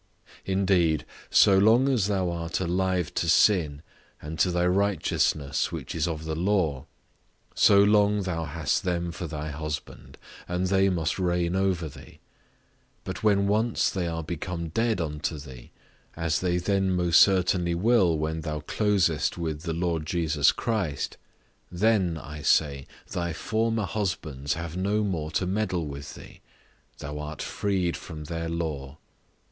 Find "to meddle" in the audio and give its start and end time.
25.33-25.85